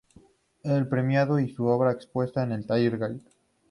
[0.63, 3.21] Es premiado y su obra expuesta en la Tate Gallery.